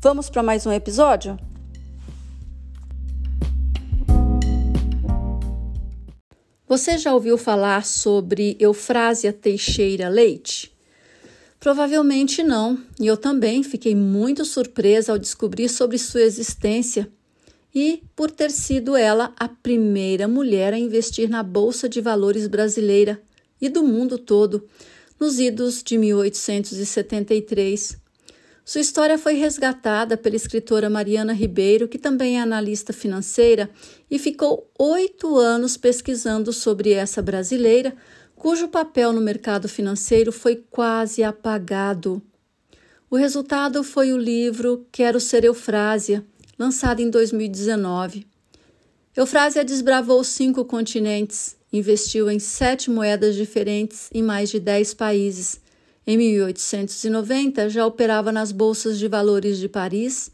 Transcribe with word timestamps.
Vamos 0.00 0.30
para 0.30 0.44
mais 0.44 0.64
um 0.64 0.70
episódio? 0.70 1.36
Você 6.68 6.96
já 6.96 7.12
ouviu 7.12 7.36
falar 7.36 7.84
sobre 7.84 8.56
Eufrásia 8.60 9.32
Teixeira 9.32 10.08
Leite? 10.08 10.72
Provavelmente 11.58 12.44
não, 12.44 12.78
e 13.00 13.08
eu 13.08 13.16
também 13.16 13.64
fiquei 13.64 13.96
muito 13.96 14.44
surpresa 14.44 15.10
ao 15.10 15.18
descobrir 15.18 15.68
sobre 15.68 15.98
sua 15.98 16.22
existência 16.22 17.10
e 17.74 18.04
por 18.14 18.30
ter 18.30 18.52
sido 18.52 18.94
ela 18.94 19.34
a 19.36 19.48
primeira 19.48 20.28
mulher 20.28 20.72
a 20.72 20.78
investir 20.78 21.28
na 21.28 21.42
Bolsa 21.42 21.88
de 21.88 22.00
Valores 22.00 22.46
brasileira 22.46 23.20
e 23.60 23.68
do 23.68 23.82
mundo 23.82 24.16
todo 24.16 24.64
nos 25.18 25.40
idos 25.40 25.82
de 25.82 25.98
1873. 25.98 28.06
Sua 28.68 28.82
história 28.82 29.16
foi 29.16 29.32
resgatada 29.32 30.14
pela 30.14 30.36
escritora 30.36 30.90
Mariana 30.90 31.32
Ribeiro, 31.32 31.88
que 31.88 31.96
também 31.96 32.36
é 32.36 32.42
analista 32.42 32.92
financeira, 32.92 33.70
e 34.10 34.18
ficou 34.18 34.70
oito 34.78 35.38
anos 35.38 35.78
pesquisando 35.78 36.52
sobre 36.52 36.92
essa 36.92 37.22
brasileira, 37.22 37.96
cujo 38.36 38.68
papel 38.68 39.10
no 39.10 39.22
mercado 39.22 39.70
financeiro 39.70 40.30
foi 40.30 40.62
quase 40.70 41.22
apagado. 41.22 42.20
O 43.10 43.16
resultado 43.16 43.82
foi 43.82 44.12
o 44.12 44.18
livro 44.18 44.86
Quero 44.92 45.18
Ser 45.18 45.44
Eufrásia, 45.44 46.22
lançado 46.58 47.00
em 47.00 47.08
2019. 47.08 48.26
Eufrásia 49.16 49.64
desbravou 49.64 50.22
cinco 50.22 50.62
continentes, 50.66 51.56
investiu 51.72 52.30
em 52.30 52.38
sete 52.38 52.90
moedas 52.90 53.34
diferentes 53.34 54.10
em 54.12 54.22
mais 54.22 54.50
de 54.50 54.60
dez 54.60 54.92
países 54.92 55.58
em 56.10 56.16
1890, 56.16 57.68
já 57.68 57.84
operava 57.84 58.32
nas 58.32 58.50
bolsas 58.50 58.98
de 58.98 59.06
valores 59.06 59.58
de 59.58 59.68
Paris, 59.68 60.30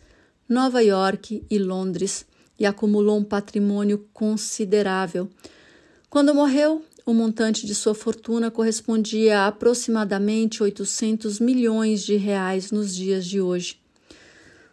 Nova 0.49 0.81
York 0.81 1.45
e 1.51 1.59
Londres 1.59 2.25
e 2.57 2.65
acumulou 2.65 3.19
um 3.19 3.25
patrimônio 3.25 4.07
considerável. 4.13 5.29
Quando 6.09 6.33
morreu, 6.33 6.85
o 7.05 7.13
montante 7.13 7.67
de 7.67 7.75
sua 7.75 7.93
fortuna 7.93 8.53
correspondia 8.53 9.41
a 9.41 9.47
aproximadamente 9.49 10.63
800 10.63 11.41
milhões 11.41 12.05
de 12.05 12.15
reais 12.15 12.71
nos 12.71 12.95
dias 12.95 13.27
de 13.27 13.41
hoje. 13.41 13.77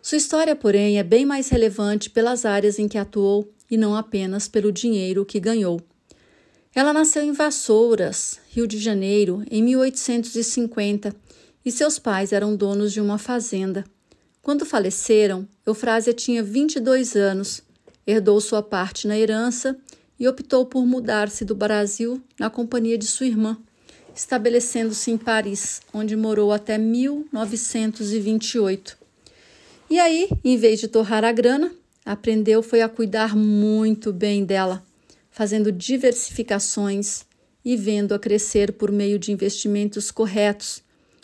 Sua 0.04 0.20
história, 0.20 0.56
porém, 0.56 1.00
é 1.00 1.04
bem 1.04 1.26
mais 1.26 1.50
relevante 1.50 2.12
pelas 2.12 2.46
áreas 2.46 2.78
em 2.78 2.88
que 2.88 3.00
atuou 3.00 3.52
e 3.72 3.76
não 3.76 3.96
apenas 3.96 4.48
pelo 4.48 4.72
dinheiro 4.72 5.26
que 5.26 5.40
ganhou. 5.40 5.82
Ela 6.74 6.94
nasceu 6.94 7.22
em 7.22 7.34
Vassouras, 7.34 8.40
Rio 8.50 8.66
de 8.66 8.78
Janeiro, 8.78 9.44
em 9.52 9.62
1850 9.62 11.14
e 11.66 11.72
seus 11.72 12.00
pais 12.00 12.32
eram 12.32 12.56
donos 12.56 12.94
de 12.94 13.02
uma 13.02 13.18
fazenda. 13.18 13.84
Quando 14.42 14.66
faleceram, 14.66 15.46
Eufrásia 15.66 16.14
tinha 16.14 16.42
22 16.42 17.18
anos, 17.18 17.62
herdou 18.08 18.40
sua 18.40 18.64
parte 18.64 19.06
na 19.06 19.20
herança 19.20 19.78
e 20.18 20.26
optou 20.30 20.66
por 20.66 20.86
mudar-se 20.86 21.44
do 21.44 21.54
Brasil 21.54 22.22
na 22.40 22.50
companhia 22.50 22.98
de 22.98 23.06
sua 23.06 23.26
irmã, 23.26 23.58
estabelecendo-se 24.16 25.12
em 25.12 25.18
Paris, 25.18 25.82
onde 25.94 26.16
morou 26.16 26.54
até 26.54 26.78
1928. 26.78 28.98
E 29.90 30.00
aí, 30.00 30.30
em 30.42 30.56
vez 30.56 30.80
de 30.80 30.88
torrar 30.88 31.26
a 31.26 31.34
grana, 31.34 31.70
aprendeu 32.06 32.64
foi 32.64 32.82
a 32.82 32.88
cuidar 32.88 33.36
muito 33.36 34.14
bem 34.14 34.46
dela 34.46 34.82
fazendo 35.32 35.72
diversificações 35.72 37.26
e 37.64 37.78
vendo-a 37.78 38.20
crescer 38.20 38.74
por 38.74 38.92
meio 38.92 39.18
de 39.18 39.32
investimentos 39.32 40.12
corretos, 40.12 40.84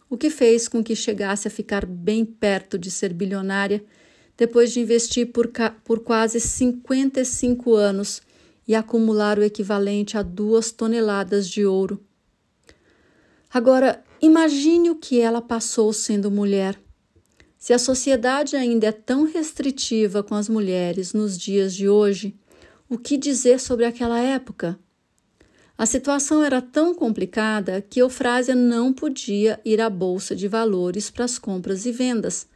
o 0.10 0.18
que 0.18 0.30
fez 0.30 0.68
com 0.68 0.84
que 0.84 0.96
chegasse 0.96 1.48
a 1.48 1.52
ficar 1.52 1.86
bem 1.86 2.24
perto 2.24 2.80
de 2.80 2.90
ser 2.90 3.14
bilionária 3.14 3.84
depois 4.38 4.72
de 4.72 4.80
investir 4.80 5.32
por, 5.32 5.52
por 5.84 6.00
quase 6.00 6.40
55 6.40 7.74
anos 7.74 8.22
e 8.68 8.76
acumular 8.76 9.38
o 9.38 9.44
equivalente 9.44 10.18
a 10.18 10.22
duas 10.22 10.72
toneladas 10.72 11.50
de 11.50 11.66
ouro. 11.66 12.02
Agora, 13.52 14.04
imagine 14.22 14.90
o 14.90 14.96
que 14.96 15.20
ela 15.20 15.42
passou 15.42 15.92
sendo 15.92 16.30
mulher. 16.30 16.80
Se 17.58 17.74
a 17.74 17.80
sociedade 17.80 18.56
ainda 18.56 18.88
é 18.88 18.92
tão 18.92 19.26
restritiva 19.26 20.22
com 20.22 20.36
as 20.36 20.48
mulheres 20.48 21.14
nos 21.14 21.38
dias 21.38 21.74
de 21.74 21.90
hoje, 21.90 22.36
o 22.90 22.98
que 22.98 23.18
dizer 23.18 23.60
sobre 23.60 23.86
aquela 23.86 24.20
época? 24.20 24.80
A 25.78 25.86
situação 25.86 26.44
era 26.44 26.62
tão 26.62 26.96
complicada 26.96 27.82
que 27.82 28.02
Eufrásia 28.02 28.56
não 28.56 28.94
podia 28.94 29.60
ir 29.64 29.80
à 29.82 29.90
bolsa 29.90 30.36
de 30.36 30.48
valores 30.48 31.10
para 31.10 31.26
as 31.26 31.38
compras 31.38 31.86
e 31.86 31.92
vendas, 31.92 32.48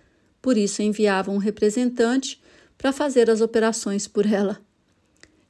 por 0.41 0.57
isso 0.57 0.81
enviava 0.81 1.31
um 1.31 1.37
representante 1.37 2.41
para 2.77 2.93
fazer 2.93 3.29
as 3.29 3.41
operações 3.41 4.07
por 4.07 4.25
ela. 4.25 4.59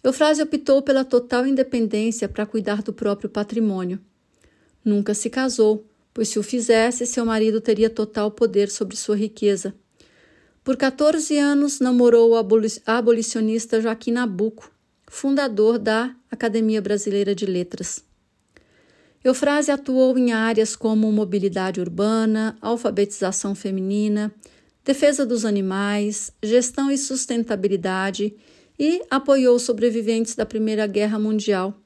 Eufrásia 0.03 0.44
optou 0.44 0.81
pela 0.81 1.06
total 1.06 1.46
independência 1.46 2.28
para 2.28 2.46
cuidar 2.46 2.81
do 2.81 2.92
próprio 2.92 3.30
patrimônio. 3.30 4.00
Nunca 4.84 5.13
se 5.13 5.30
casou, 5.30 5.86
pois 6.12 6.28
se 6.28 6.40
o 6.40 6.44
fizesse, 6.44 7.06
seu 7.06 7.24
marido 7.24 7.62
teria 7.62 7.90
total 7.90 8.31
poder 8.31 8.69
sobre 8.69 8.98
sua 8.98 9.16
riqueza. 9.16 9.75
Por 10.71 10.77
14 10.77 11.37
anos, 11.37 11.81
namorou 11.81 12.31
o 12.31 12.35
abolicionista 12.85 13.81
Joaquim 13.81 14.11
Nabuco, 14.11 14.71
fundador 15.05 15.77
da 15.77 16.15
Academia 16.31 16.81
Brasileira 16.81 17.35
de 17.35 17.45
Letras. 17.45 18.01
Eufrásia 19.21 19.73
atuou 19.73 20.17
em 20.17 20.31
áreas 20.31 20.73
como 20.73 21.11
mobilidade 21.11 21.81
urbana, 21.81 22.57
alfabetização 22.61 23.53
feminina, 23.53 24.33
defesa 24.85 25.25
dos 25.25 25.43
animais, 25.43 26.31
gestão 26.41 26.89
e 26.89 26.97
sustentabilidade 26.97 28.33
e 28.79 29.01
apoiou 29.11 29.59
sobreviventes 29.59 30.35
da 30.35 30.45
Primeira 30.45 30.88
Guerra 30.88 31.19
Mundial. 31.19 31.77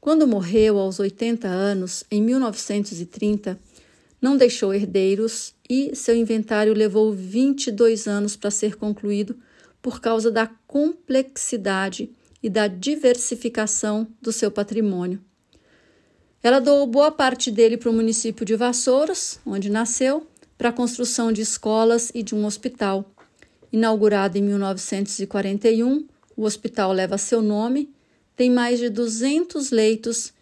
Quando 0.00 0.26
morreu 0.26 0.78
aos 0.78 0.98
80 0.98 1.46
anos, 1.46 2.02
em 2.10 2.22
1930, 2.22 3.60
não 4.20 4.36
deixou 4.36 4.74
herdeiros 4.74 5.54
e 5.68 5.94
seu 5.94 6.14
inventário 6.14 6.74
levou 6.74 7.12
22 7.12 8.06
anos 8.06 8.36
para 8.36 8.50
ser 8.50 8.76
concluído 8.76 9.36
por 9.80 10.00
causa 10.00 10.30
da 10.30 10.46
complexidade 10.66 12.10
e 12.42 12.50
da 12.50 12.66
diversificação 12.66 14.06
do 14.20 14.32
seu 14.32 14.50
patrimônio. 14.50 15.20
Ela 16.42 16.58
doou 16.58 16.86
boa 16.86 17.10
parte 17.10 17.50
dele 17.50 17.76
para 17.76 17.90
o 17.90 17.92
município 17.92 18.44
de 18.44 18.56
Vassouras, 18.56 19.40
onde 19.44 19.70
nasceu, 19.70 20.26
para 20.56 20.70
a 20.70 20.72
construção 20.72 21.32
de 21.32 21.42
escolas 21.42 22.10
e 22.14 22.22
de 22.22 22.34
um 22.34 22.46
hospital. 22.46 23.10
Inaugurado 23.72 24.36
em 24.36 24.42
1941, 24.42 26.06
o 26.36 26.44
hospital 26.44 26.92
leva 26.92 27.18
seu 27.18 27.42
nome, 27.42 27.90
tem 28.34 28.50
mais 28.50 28.78
de 28.78 28.88
200 28.88 29.70
leitos 29.70 30.32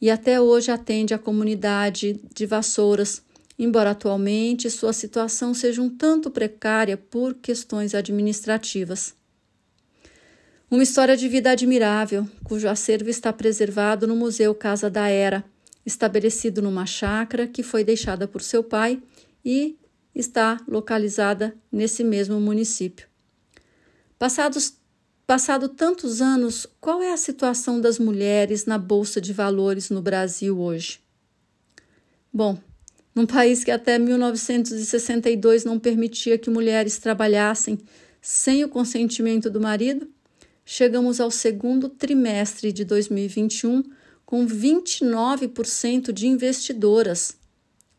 e 0.00 0.10
até 0.10 0.40
hoje 0.40 0.70
atende 0.70 1.12
a 1.12 1.18
comunidade 1.18 2.20
de 2.32 2.46
Vassouras, 2.46 3.22
embora 3.58 3.90
atualmente 3.90 4.70
sua 4.70 4.92
situação 4.92 5.52
seja 5.52 5.82
um 5.82 5.90
tanto 5.90 6.30
precária 6.30 6.96
por 6.96 7.34
questões 7.34 7.94
administrativas. 7.94 9.14
Uma 10.70 10.82
história 10.82 11.16
de 11.16 11.28
vida 11.28 11.50
admirável, 11.50 12.28
cujo 12.44 12.68
acervo 12.68 13.08
está 13.08 13.32
preservado 13.32 14.06
no 14.06 14.14
Museu 14.14 14.54
Casa 14.54 14.90
da 14.90 15.08
Era, 15.08 15.42
estabelecido 15.84 16.60
numa 16.60 16.84
chácara 16.84 17.46
que 17.46 17.62
foi 17.62 17.82
deixada 17.82 18.28
por 18.28 18.42
seu 18.42 18.62
pai 18.62 19.02
e 19.42 19.76
está 20.14 20.60
localizada 20.68 21.56
nesse 21.72 22.04
mesmo 22.04 22.38
município. 22.38 23.08
Passados 24.18 24.74
passado 25.26 25.68
tantos 25.68 26.22
anos, 26.22 26.66
qual 26.80 27.02
é 27.02 27.12
a 27.12 27.16
situação 27.16 27.80
das 27.80 27.98
mulheres 27.98 28.64
na 28.64 28.78
bolsa 28.78 29.20
de 29.20 29.32
valores 29.32 29.90
no 29.90 30.00
Brasil 30.00 30.58
hoje? 30.58 31.00
Bom, 32.32 32.58
num 33.18 33.26
país 33.26 33.64
que 33.64 33.72
até 33.72 33.98
1962 33.98 35.64
não 35.64 35.76
permitia 35.76 36.38
que 36.38 36.48
mulheres 36.48 36.98
trabalhassem 36.98 37.76
sem 38.22 38.62
o 38.62 38.68
consentimento 38.68 39.50
do 39.50 39.60
marido, 39.60 40.08
chegamos 40.64 41.18
ao 41.20 41.28
segundo 41.28 41.88
trimestre 41.88 42.72
de 42.72 42.84
2021 42.84 43.82
com 44.24 44.46
29% 44.46 46.12
de 46.12 46.28
investidoras, 46.28 47.36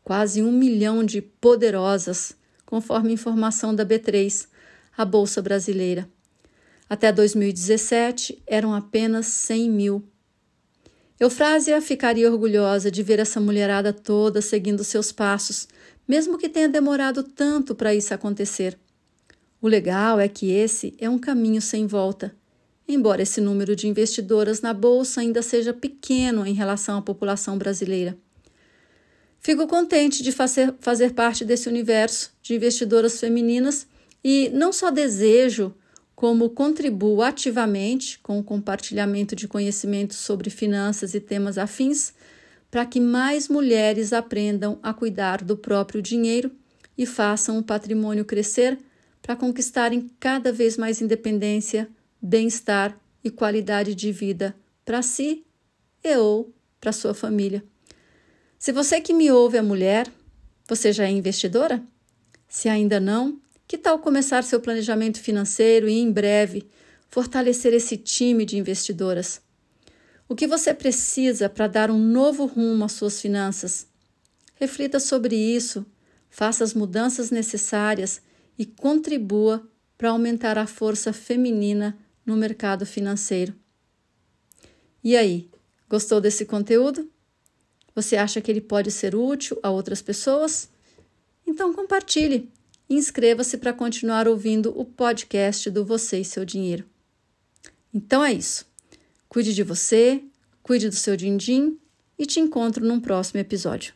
quase 0.02 0.40
um 0.40 0.50
milhão 0.50 1.04
de 1.04 1.20
poderosas, 1.20 2.34
conforme 2.64 3.12
informação 3.12 3.74
da 3.74 3.84
B3, 3.84 4.48
a 4.96 5.04
Bolsa 5.04 5.42
Brasileira. 5.42 6.08
Até 6.88 7.12
2017 7.12 8.42
eram 8.46 8.74
apenas 8.74 9.26
100 9.26 9.70
mil. 9.70 10.02
Eufrásia 11.20 11.78
ficaria 11.82 12.32
orgulhosa 12.32 12.90
de 12.90 13.02
ver 13.02 13.18
essa 13.18 13.38
mulherada 13.38 13.92
toda 13.92 14.40
seguindo 14.40 14.82
seus 14.82 15.12
passos, 15.12 15.68
mesmo 16.08 16.38
que 16.38 16.48
tenha 16.48 16.66
demorado 16.66 17.22
tanto 17.22 17.74
para 17.74 17.94
isso 17.94 18.14
acontecer. 18.14 18.78
O 19.60 19.68
legal 19.68 20.18
é 20.18 20.26
que 20.26 20.50
esse 20.50 20.94
é 20.98 21.10
um 21.10 21.18
caminho 21.18 21.60
sem 21.60 21.86
volta. 21.86 22.34
Embora 22.88 23.20
esse 23.20 23.38
número 23.38 23.76
de 23.76 23.86
investidoras 23.86 24.62
na 24.62 24.72
bolsa 24.72 25.20
ainda 25.20 25.42
seja 25.42 25.74
pequeno 25.74 26.46
em 26.46 26.54
relação 26.54 26.96
à 26.96 27.02
população 27.02 27.58
brasileira. 27.58 28.16
Fico 29.38 29.66
contente 29.66 30.22
de 30.22 30.32
fazer, 30.32 30.74
fazer 30.80 31.12
parte 31.12 31.44
desse 31.44 31.68
universo 31.68 32.32
de 32.42 32.54
investidoras 32.54 33.20
femininas 33.20 33.86
e 34.24 34.48
não 34.54 34.72
só 34.72 34.90
desejo, 34.90 35.74
como 36.20 36.50
contribuo 36.50 37.22
ativamente 37.22 38.18
com 38.18 38.38
o 38.38 38.44
compartilhamento 38.44 39.34
de 39.34 39.48
conhecimentos 39.48 40.18
sobre 40.18 40.50
finanças 40.50 41.14
e 41.14 41.18
temas 41.18 41.56
afins 41.56 42.12
para 42.70 42.84
que 42.84 43.00
mais 43.00 43.48
mulheres 43.48 44.12
aprendam 44.12 44.78
a 44.82 44.92
cuidar 44.92 45.42
do 45.42 45.56
próprio 45.56 46.02
dinheiro 46.02 46.52
e 46.98 47.06
façam 47.06 47.58
o 47.58 47.62
patrimônio 47.62 48.22
crescer 48.22 48.78
para 49.22 49.34
conquistarem 49.34 50.10
cada 50.20 50.52
vez 50.52 50.76
mais 50.76 51.00
independência, 51.00 51.88
bem-estar 52.20 52.94
e 53.24 53.30
qualidade 53.30 53.94
de 53.94 54.12
vida 54.12 54.54
para 54.84 55.00
si 55.00 55.42
e 56.04 56.16
ou 56.18 56.52
para 56.78 56.92
sua 56.92 57.14
família. 57.14 57.64
Se 58.58 58.72
você 58.72 59.00
que 59.00 59.14
me 59.14 59.30
ouve 59.30 59.56
é 59.56 59.62
mulher, 59.62 60.06
você 60.68 60.92
já 60.92 61.06
é 61.06 61.10
investidora? 61.10 61.82
Se 62.46 62.68
ainda 62.68 63.00
não, 63.00 63.40
que 63.70 63.78
tal 63.78 64.00
começar 64.00 64.42
seu 64.42 64.58
planejamento 64.58 65.20
financeiro 65.20 65.88
e, 65.88 65.92
em 65.92 66.10
breve, 66.10 66.66
fortalecer 67.08 67.72
esse 67.72 67.96
time 67.96 68.44
de 68.44 68.58
investidoras? 68.58 69.40
O 70.28 70.34
que 70.34 70.48
você 70.48 70.74
precisa 70.74 71.48
para 71.48 71.68
dar 71.68 71.88
um 71.88 71.96
novo 71.96 72.46
rumo 72.46 72.84
às 72.84 72.90
suas 72.90 73.20
finanças? 73.20 73.86
Reflita 74.56 74.98
sobre 74.98 75.36
isso, 75.36 75.86
faça 76.28 76.64
as 76.64 76.74
mudanças 76.74 77.30
necessárias 77.30 78.20
e 78.58 78.66
contribua 78.66 79.64
para 79.96 80.10
aumentar 80.10 80.58
a 80.58 80.66
força 80.66 81.12
feminina 81.12 81.96
no 82.26 82.36
mercado 82.36 82.84
financeiro. 82.84 83.54
E 85.04 85.16
aí, 85.16 85.48
gostou 85.88 86.20
desse 86.20 86.44
conteúdo? 86.44 87.08
Você 87.94 88.16
acha 88.16 88.40
que 88.40 88.50
ele 88.50 88.60
pode 88.60 88.90
ser 88.90 89.14
útil 89.14 89.60
a 89.62 89.70
outras 89.70 90.02
pessoas? 90.02 90.68
Então 91.46 91.72
compartilhe 91.72 92.50
inscreva-se 92.90 93.56
para 93.56 93.72
continuar 93.72 94.26
ouvindo 94.26 94.78
o 94.78 94.84
podcast 94.84 95.70
do 95.70 95.84
Você 95.84 96.18
e 96.18 96.24
Seu 96.24 96.44
Dinheiro. 96.44 96.84
Então 97.94 98.24
é 98.24 98.32
isso. 98.32 98.66
Cuide 99.28 99.54
de 99.54 99.62
você, 99.62 100.22
cuide 100.62 100.88
do 100.88 100.94
seu 100.94 101.16
din-din 101.16 101.78
e 102.18 102.26
te 102.26 102.40
encontro 102.40 102.84
num 102.84 103.00
próximo 103.00 103.40
episódio. 103.40 103.94